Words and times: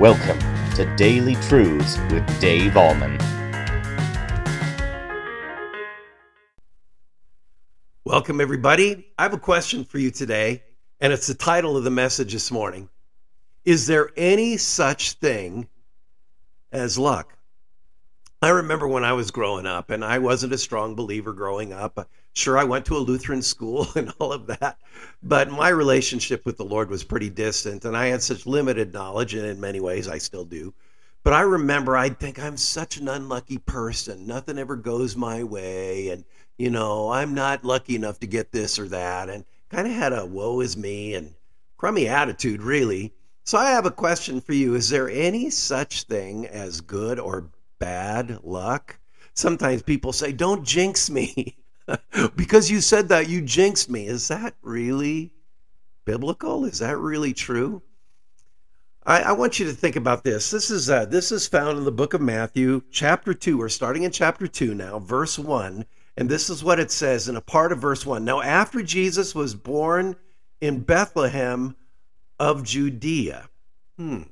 Welcome 0.00 0.40
to 0.74 0.92
Daily 0.96 1.36
Truths 1.36 1.98
with 2.10 2.40
Dave 2.40 2.72
Ahlman. 2.72 3.16
Welcome, 8.04 8.40
everybody. 8.40 9.06
I 9.16 9.22
have 9.22 9.34
a 9.34 9.38
question 9.38 9.84
for 9.84 9.98
you 9.98 10.10
today, 10.10 10.64
and 11.00 11.12
it's 11.12 11.28
the 11.28 11.34
title 11.34 11.76
of 11.76 11.84
the 11.84 11.92
message 11.92 12.32
this 12.32 12.50
morning. 12.50 12.88
Is 13.64 13.86
there 13.86 14.10
any 14.16 14.56
such 14.56 15.12
thing 15.12 15.68
as 16.72 16.98
luck? 16.98 17.38
I 18.42 18.48
remember 18.48 18.88
when 18.88 19.04
I 19.04 19.12
was 19.12 19.30
growing 19.30 19.64
up, 19.64 19.90
and 19.90 20.04
I 20.04 20.18
wasn't 20.18 20.54
a 20.54 20.58
strong 20.58 20.96
believer 20.96 21.32
growing 21.32 21.72
up. 21.72 22.10
Sure, 22.32 22.58
I 22.58 22.64
went 22.64 22.84
to 22.86 22.96
a 22.96 22.98
Lutheran 22.98 23.42
school 23.42 23.86
and 23.94 24.12
all 24.18 24.32
of 24.32 24.48
that, 24.48 24.76
but 25.24 25.50
my 25.50 25.68
relationship 25.68 26.46
with 26.46 26.56
the 26.56 26.64
Lord 26.64 26.90
was 26.90 27.02
pretty 27.02 27.30
distant, 27.30 27.84
and 27.84 27.96
I 27.96 28.06
had 28.06 28.22
such 28.22 28.46
limited 28.46 28.92
knowledge, 28.92 29.34
and 29.34 29.46
in 29.46 29.60
many 29.60 29.80
ways 29.80 30.06
I 30.06 30.18
still 30.18 30.44
do. 30.44 30.72
But 31.22 31.32
I 31.32 31.40
remember 31.40 31.96
I'd 31.96 32.20
think 32.20 32.38
I'm 32.38 32.56
such 32.56 32.98
an 32.98 33.08
unlucky 33.08 33.58
person. 33.58 34.26
Nothing 34.26 34.58
ever 34.58 34.76
goes 34.76 35.16
my 35.16 35.42
way, 35.42 36.10
and 36.10 36.24
you 36.58 36.70
know, 36.70 37.10
I'm 37.10 37.34
not 37.34 37.64
lucky 37.64 37.96
enough 37.96 38.20
to 38.20 38.26
get 38.26 38.52
this 38.52 38.78
or 38.78 38.86
that, 38.88 39.28
and 39.28 39.44
kind 39.70 39.86
of 39.86 39.94
had 39.94 40.12
a 40.12 40.24
woe 40.24 40.60
is 40.60 40.76
me 40.76 41.14
and 41.14 41.34
crummy 41.76 42.06
attitude, 42.06 42.62
really. 42.62 43.12
So 43.44 43.58
I 43.58 43.70
have 43.70 43.86
a 43.86 43.90
question 43.90 44.40
for 44.40 44.52
you. 44.52 44.74
Is 44.74 44.88
there 44.90 45.10
any 45.10 45.50
such 45.50 46.04
thing 46.04 46.46
as 46.46 46.80
good 46.80 47.18
or 47.18 47.50
bad 47.78 48.42
luck. 48.42 48.98
Sometimes 49.34 49.82
people 49.82 50.12
say, 50.12 50.32
Don't 50.32 50.64
jinx 50.64 51.10
me. 51.10 51.56
because 52.36 52.70
you 52.70 52.80
said 52.80 53.08
that, 53.08 53.28
you 53.28 53.40
jinxed 53.40 53.90
me. 53.90 54.06
Is 54.06 54.28
that 54.28 54.54
really 54.62 55.32
biblical? 56.04 56.64
Is 56.64 56.78
that 56.78 56.96
really 56.98 57.32
true? 57.32 57.82
I, 59.06 59.20
I 59.20 59.32
want 59.32 59.58
you 59.58 59.66
to 59.66 59.72
think 59.72 59.96
about 59.96 60.24
this. 60.24 60.50
This 60.50 60.70
is 60.70 60.88
uh, 60.88 61.04
this 61.04 61.30
is 61.30 61.46
found 61.46 61.78
in 61.78 61.84
the 61.84 61.92
book 61.92 62.14
of 62.14 62.20
Matthew, 62.20 62.82
chapter 62.90 63.34
two. 63.34 63.58
We're 63.58 63.68
starting 63.68 64.04
in 64.04 64.10
chapter 64.10 64.46
two 64.46 64.74
now, 64.74 64.98
verse 64.98 65.38
one, 65.38 65.84
and 66.16 66.28
this 66.28 66.48
is 66.48 66.64
what 66.64 66.80
it 66.80 66.90
says 66.90 67.28
in 67.28 67.36
a 67.36 67.40
part 67.42 67.70
of 67.70 67.80
verse 67.80 68.06
one. 68.06 68.24
Now, 68.24 68.40
after 68.40 68.82
Jesus 68.82 69.34
was 69.34 69.54
born 69.54 70.16
in 70.60 70.80
Bethlehem 70.80 71.76
of 72.40 72.64
Judea. 72.64 73.48
Hmm. 73.98 74.22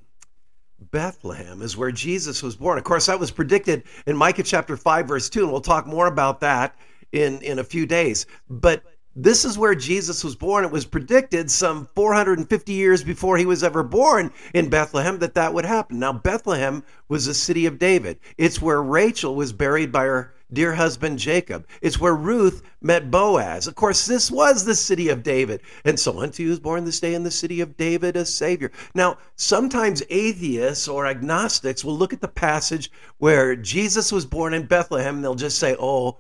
Bethlehem 0.90 1.62
is 1.62 1.76
where 1.76 1.92
Jesus 1.92 2.42
was 2.42 2.56
born. 2.56 2.78
Of 2.78 2.84
course, 2.84 3.06
that 3.06 3.20
was 3.20 3.30
predicted 3.30 3.84
in 4.06 4.16
Micah 4.16 4.42
chapter 4.42 4.76
5, 4.76 5.06
verse 5.06 5.30
2, 5.30 5.44
and 5.44 5.52
we'll 5.52 5.60
talk 5.60 5.86
more 5.86 6.08
about 6.08 6.40
that 6.40 6.76
in, 7.12 7.40
in 7.42 7.58
a 7.58 7.64
few 7.64 7.86
days. 7.86 8.26
But 8.48 8.82
this 9.14 9.44
is 9.44 9.58
where 9.58 9.74
Jesus 9.74 10.24
was 10.24 10.34
born. 10.34 10.64
It 10.64 10.70
was 10.70 10.86
predicted 10.86 11.50
some 11.50 11.86
450 11.94 12.72
years 12.72 13.04
before 13.04 13.36
he 13.36 13.44
was 13.44 13.62
ever 13.62 13.82
born 13.82 14.32
in 14.54 14.70
Bethlehem 14.70 15.18
that 15.18 15.34
that 15.34 15.52
would 15.52 15.66
happen. 15.66 15.98
Now, 15.98 16.14
Bethlehem 16.14 16.82
was 17.08 17.26
the 17.26 17.34
city 17.34 17.66
of 17.66 17.78
David. 17.78 18.18
It's 18.38 18.62
where 18.62 18.82
Rachel 18.82 19.34
was 19.34 19.52
buried 19.52 19.92
by 19.92 20.04
her 20.04 20.32
dear 20.50 20.74
husband 20.74 21.18
Jacob. 21.18 21.66
It's 21.82 22.00
where 22.00 22.14
Ruth 22.14 22.62
met 22.80 23.10
Boaz. 23.10 23.66
Of 23.66 23.74
course, 23.74 24.06
this 24.06 24.30
was 24.30 24.64
the 24.64 24.74
city 24.74 25.08
of 25.10 25.22
David. 25.22 25.60
And 25.84 26.00
so 26.00 26.20
unto 26.20 26.42
you 26.42 26.48
was 26.48 26.60
born 26.60 26.84
this 26.84 27.00
day 27.00 27.14
in 27.14 27.22
the 27.22 27.30
city 27.30 27.60
of 27.60 27.76
David 27.76 28.16
a 28.16 28.24
Savior. 28.24 28.70
Now, 28.94 29.18
sometimes 29.36 30.02
atheists 30.08 30.88
or 30.88 31.06
agnostics 31.06 31.84
will 31.84 31.96
look 31.96 32.12
at 32.14 32.22
the 32.22 32.28
passage 32.28 32.90
where 33.18 33.56
Jesus 33.56 34.10
was 34.10 34.24
born 34.24 34.54
in 34.54 34.66
Bethlehem 34.66 35.16
and 35.16 35.24
they'll 35.24 35.34
just 35.34 35.58
say, 35.58 35.76
oh, 35.78 36.18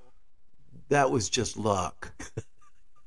that 0.92 1.10
was 1.10 1.28
just 1.28 1.56
luck. 1.56 2.12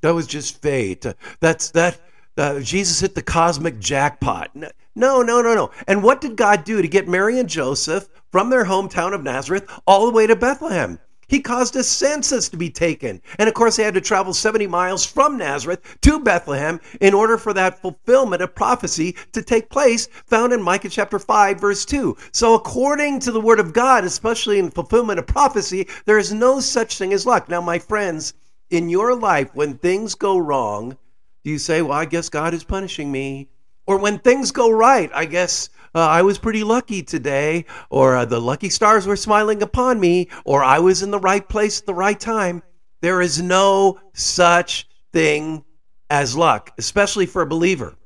that 0.00 0.10
was 0.10 0.26
just 0.26 0.60
fate. 0.60 1.06
That's 1.40 1.70
that. 1.70 2.00
Uh, 2.36 2.58
Jesus 2.58 2.98
hit 2.98 3.14
the 3.14 3.22
cosmic 3.22 3.78
jackpot. 3.78 4.50
No, 4.96 5.22
no, 5.22 5.40
no, 5.40 5.54
no. 5.54 5.70
And 5.86 6.02
what 6.02 6.20
did 6.20 6.36
God 6.36 6.64
do 6.64 6.82
to 6.82 6.88
get 6.88 7.06
Mary 7.06 7.38
and 7.38 7.48
Joseph 7.48 8.08
from 8.32 8.50
their 8.50 8.64
hometown 8.64 9.14
of 9.14 9.22
Nazareth 9.22 9.70
all 9.86 10.06
the 10.06 10.12
way 10.12 10.26
to 10.26 10.34
Bethlehem? 10.34 10.98
He 11.26 11.40
caused 11.40 11.76
a 11.76 11.82
census 11.82 12.48
to 12.48 12.56
be 12.56 12.70
taken. 12.70 13.20
And 13.38 13.48
of 13.48 13.54
course, 13.54 13.76
they 13.76 13.82
had 13.82 13.94
to 13.94 14.00
travel 14.00 14.34
70 14.34 14.66
miles 14.66 15.04
from 15.04 15.38
Nazareth 15.38 15.96
to 16.02 16.20
Bethlehem 16.20 16.80
in 17.00 17.14
order 17.14 17.38
for 17.38 17.52
that 17.52 17.80
fulfillment 17.80 18.42
of 18.42 18.54
prophecy 18.54 19.16
to 19.32 19.42
take 19.42 19.70
place, 19.70 20.08
found 20.26 20.52
in 20.52 20.62
Micah 20.62 20.88
chapter 20.88 21.18
5, 21.18 21.60
verse 21.60 21.84
2. 21.84 22.16
So, 22.32 22.54
according 22.54 23.20
to 23.20 23.32
the 23.32 23.40
word 23.40 23.60
of 23.60 23.72
God, 23.72 24.04
especially 24.04 24.58
in 24.58 24.70
fulfillment 24.70 25.18
of 25.18 25.26
prophecy, 25.26 25.88
there 26.04 26.18
is 26.18 26.32
no 26.32 26.60
such 26.60 26.98
thing 26.98 27.12
as 27.12 27.26
luck. 27.26 27.48
Now, 27.48 27.60
my 27.60 27.78
friends, 27.78 28.34
in 28.70 28.88
your 28.88 29.14
life, 29.14 29.50
when 29.54 29.78
things 29.78 30.14
go 30.14 30.38
wrong, 30.38 30.96
do 31.44 31.50
you 31.50 31.58
say, 31.58 31.82
Well, 31.82 31.92
I 31.92 32.06
guess 32.06 32.28
God 32.28 32.54
is 32.54 32.64
punishing 32.64 33.12
me? 33.12 33.48
Or 33.86 33.98
when 33.98 34.18
things 34.18 34.50
go 34.50 34.70
right, 34.70 35.10
I 35.14 35.26
guess 35.26 35.68
uh, 35.94 36.00
I 36.00 36.22
was 36.22 36.38
pretty 36.38 36.64
lucky 36.64 37.02
today, 37.02 37.66
or 37.90 38.16
uh, 38.16 38.24
the 38.24 38.40
lucky 38.40 38.70
stars 38.70 39.06
were 39.06 39.16
smiling 39.16 39.62
upon 39.62 40.00
me, 40.00 40.28
or 40.44 40.64
I 40.64 40.78
was 40.78 41.02
in 41.02 41.10
the 41.10 41.20
right 41.20 41.46
place 41.48 41.80
at 41.80 41.86
the 41.86 41.94
right 41.94 42.18
time. 42.18 42.62
There 43.00 43.20
is 43.20 43.40
no 43.40 44.00
such 44.14 44.88
thing 45.12 45.64
as 46.10 46.36
luck, 46.36 46.72
especially 46.78 47.26
for 47.26 47.42
a 47.42 47.46
believer. 47.46 47.96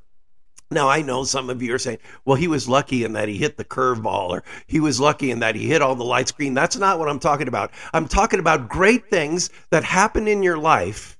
Now, 0.71 0.87
I 0.87 1.01
know 1.01 1.23
some 1.23 1.49
of 1.49 1.63
you 1.63 1.73
are 1.73 1.79
saying, 1.79 1.97
well, 2.25 2.35
he 2.35 2.47
was 2.47 2.69
lucky 2.69 3.03
in 3.03 3.13
that 3.13 3.27
he 3.27 3.37
hit 3.37 3.57
the 3.57 3.65
curveball, 3.65 4.29
or 4.29 4.43
he 4.67 4.79
was 4.79 4.99
lucky 4.99 5.31
in 5.31 5.39
that 5.39 5.55
he 5.55 5.67
hit 5.67 5.81
all 5.81 5.95
the 5.95 6.03
light 6.03 6.27
screen. 6.27 6.53
That's 6.53 6.77
not 6.77 6.99
what 6.99 7.09
I'm 7.09 7.19
talking 7.19 7.47
about. 7.47 7.71
I'm 7.93 8.07
talking 8.07 8.39
about 8.39 8.69
great 8.69 9.09
things 9.09 9.49
that 9.71 9.83
happen 9.83 10.27
in 10.27 10.43
your 10.43 10.59
life. 10.59 11.17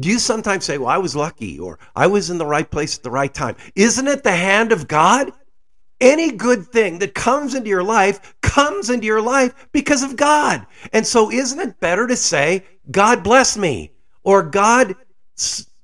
Do 0.00 0.08
you 0.08 0.18
sometimes 0.18 0.64
say, 0.64 0.78
well, 0.78 0.88
I 0.88 0.98
was 0.98 1.16
lucky, 1.16 1.58
or 1.58 1.78
I 1.96 2.06
was 2.06 2.30
in 2.30 2.38
the 2.38 2.46
right 2.46 2.70
place 2.70 2.96
at 2.96 3.02
the 3.02 3.10
right 3.10 3.32
time? 3.32 3.56
Isn't 3.74 4.06
it 4.06 4.22
the 4.22 4.32
hand 4.32 4.70
of 4.70 4.86
God? 4.86 5.32
Any 6.00 6.30
good 6.30 6.68
thing 6.68 7.00
that 7.00 7.14
comes 7.14 7.56
into 7.56 7.68
your 7.68 7.82
life 7.82 8.36
comes 8.40 8.90
into 8.90 9.06
your 9.06 9.20
life 9.20 9.68
because 9.72 10.04
of 10.04 10.14
God. 10.14 10.64
And 10.92 11.04
so, 11.04 11.32
isn't 11.32 11.58
it 11.58 11.80
better 11.80 12.06
to 12.06 12.14
say, 12.14 12.64
God 12.90 13.24
bless 13.24 13.56
me, 13.56 13.90
or 14.22 14.44
God 14.44 14.94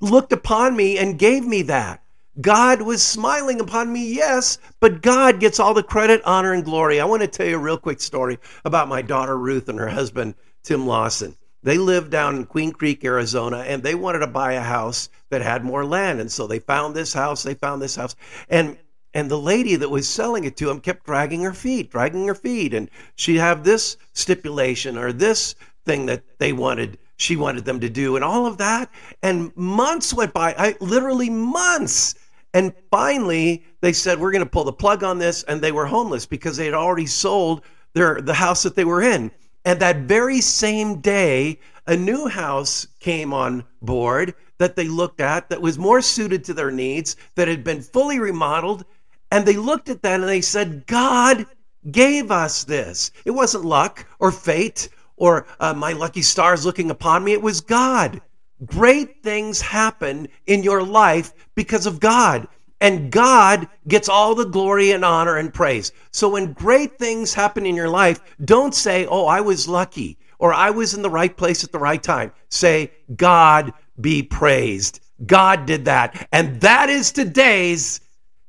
looked 0.01 0.33
upon 0.33 0.77
me 0.77 0.99
and 0.99 1.19
gave 1.19 1.45
me 1.45 1.63
that? 1.63 2.01
God 2.41 2.83
was 2.83 3.03
smiling 3.03 3.61
upon 3.61 3.93
me, 3.93 4.13
yes, 4.13 4.59
but 4.81 5.03
God 5.03 5.41
gets 5.41 5.61
all 5.61 5.75
the 5.75 5.83
credit, 5.83 6.23
honor, 6.25 6.53
and 6.53 6.65
glory. 6.65 7.01
I 7.01 7.05
want 7.05 7.23
to 7.23 7.29
tell 7.29 7.47
you 7.47 7.57
a 7.57 7.61
real 7.61 7.79
quick 7.79 8.01
story 8.01 8.39
about 8.65 8.89
my 8.89 9.03
daughter 9.03 9.37
Ruth 9.37 9.69
and 9.69 9.79
her 9.79 9.89
husband, 9.89 10.35
Tim 10.63 10.87
Lawson. 10.87 11.37
They 11.65 11.79
lived 11.79 12.11
down 12.11 12.37
in 12.37 12.45
Queen 12.45 12.73
Creek, 12.73 13.05
Arizona, 13.05 13.65
and 13.67 13.83
they 13.83 13.95
wanted 13.95 14.19
to 14.19 14.27
buy 14.27 14.53
a 14.53 14.61
house 14.61 15.09
that 15.31 15.41
had 15.41 15.65
more 15.65 15.85
land. 15.85 16.21
And 16.21 16.31
so 16.31 16.47
they 16.47 16.59
found 16.59 16.95
this 16.95 17.15
house, 17.15 17.43
they 17.43 17.55
found 17.55 17.81
this 17.81 17.97
house. 17.97 18.15
And 18.51 18.77
and 19.15 19.31
the 19.31 19.39
lady 19.39 19.77
that 19.77 19.89
was 19.89 20.09
selling 20.09 20.45
it 20.45 20.57
to 20.57 20.69
him 20.69 20.81
kept 20.81 21.07
dragging 21.07 21.43
her 21.43 21.55
feet, 21.55 21.91
dragging 21.91 22.27
her 22.27 22.35
feet. 22.35 22.75
And 22.75 22.91
she'd 23.15 23.37
have 23.37 23.63
this 23.65 23.97
stipulation 24.13 24.99
or 24.99 25.13
this 25.13 25.55
thing 25.87 26.07
that 26.07 26.25
they 26.39 26.53
wanted, 26.53 26.99
she 27.17 27.37
wanted 27.37 27.65
them 27.65 27.79
to 27.81 27.89
do, 27.89 28.17
and 28.17 28.25
all 28.25 28.45
of 28.45 28.59
that. 28.59 28.91
And 29.23 29.57
months 29.57 30.13
went 30.13 30.35
by, 30.35 30.55
I, 30.59 30.75
literally 30.81 31.31
months. 31.31 32.17
And 32.53 32.75
finally, 32.91 33.65
they 33.81 33.93
said, 33.93 34.19
We're 34.19 34.33
going 34.33 34.45
to 34.45 34.51
pull 34.51 34.65
the 34.65 34.73
plug 34.73 35.03
on 35.03 35.19
this. 35.19 35.45
And 35.45 35.63
they 35.63 35.73
were 35.73 35.87
homeless 35.87 36.27
because 36.27 36.57
they 36.57 36.67
had 36.67 36.75
already 36.75 37.07
sold 37.07 37.63
their, 37.95 38.21
the 38.21 38.35
house 38.35 38.65
that 38.65 38.75
they 38.75 38.85
were 38.85 39.01
in. 39.01 39.31
And 39.65 39.81
that 39.81 39.97
very 39.99 40.41
same 40.41 41.01
day, 41.01 41.59
a 41.87 41.97
new 41.97 42.29
house 42.29 42.87
came 43.01 43.33
on 43.33 43.65
board 43.83 44.35
that 44.59 44.77
they 44.77 44.89
looked 44.89 45.21
at 45.21 45.49
that 45.49 45.61
was 45.61 45.79
more 45.79 46.01
suited 46.01 46.45
to 46.45 46.55
their 46.55 46.71
needs, 46.71 47.17
that 47.35 47.49
had 47.49 47.65
been 47.65 47.83
fully 47.83 48.19
remodeled, 48.19 48.85
and 49.31 49.45
they 49.45 49.57
looked 49.57 49.89
at 49.89 50.03
that 50.03 50.21
and 50.21 50.29
they 50.29 50.41
said, 50.41 50.87
God 50.87 51.47
gave 51.91 52.31
us 52.31 52.65
this. 52.65 53.11
It 53.25 53.33
wasn't 53.33 53.65
luck 53.65 54.07
or 54.19 54.31
fate 54.31 54.89
or 55.17 55.47
uh, 55.61 55.75
my 55.75 55.93
lucky 55.93 56.23
stars 56.23 56.65
looking 56.65 56.91
upon 56.91 57.25
me. 57.25 57.33
It 57.33 57.43
was 57.43 57.61
God. 57.61 58.21
Great 58.65 59.23
things 59.23 59.61
happen 59.61 60.29
in 60.47 60.63
your 60.63 60.83
life 60.83 61.33
because 61.55 61.87
of 61.87 62.00
God. 62.00 62.49
And 62.85 63.11
God 63.11 63.67
gets 63.89 64.11
all 64.11 64.35
the 64.35 64.45
glory 64.45 64.91
and 64.91 65.07
honor 65.07 65.39
and 65.39 65.55
praise. 65.55 65.91
So 66.11 66.29
when 66.29 66.53
great 66.53 66.99
things 66.99 67.33
happen 67.33 67.65
in 67.65 67.75
your 67.75 67.89
life, 67.89 68.21
don't 68.45 68.75
say, 68.75 69.07
Oh, 69.07 69.25
I 69.25 69.41
was 69.41 69.67
lucky 69.67 70.19
or 70.39 70.53
I 70.53 70.69
was 70.69 70.93
in 70.93 71.01
the 71.01 71.09
right 71.09 71.35
place 71.35 71.65
at 71.65 71.73
the 71.73 71.79
right 71.79 72.03
time. 72.03 72.31
Say, 72.51 72.93
God 73.17 73.73
be 73.99 74.23
praised. 74.23 75.01
God 75.25 75.65
did 75.65 75.87
that. 75.87 76.29
And 76.31 76.61
that 76.61 76.91
is 76.91 77.11
today's 77.11 78.03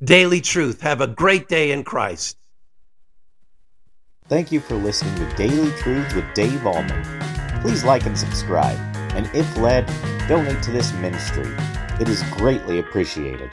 Daily 0.03 0.41
Truth. 0.41 0.81
Have 0.81 0.99
a 0.99 1.07
great 1.07 1.47
day 1.47 1.71
in 1.71 1.85
Christ. 1.85 2.37
Thank 4.27 4.51
you 4.51 4.59
for 4.59 4.75
listening 4.75 5.15
to 5.15 5.35
Daily 5.37 5.71
Truth 5.77 6.13
with 6.13 6.25
Dave 6.33 6.59
Ahlman. 6.59 7.61
Please 7.61 7.85
like 7.85 8.05
and 8.05 8.17
subscribe, 8.17 8.77
and 9.15 9.29
if 9.33 9.55
led, 9.55 9.85
donate 10.27 10.61
to 10.63 10.71
this 10.71 10.91
ministry. 10.95 11.49
It 12.01 12.09
is 12.09 12.21
greatly 12.31 12.79
appreciated. 12.79 13.51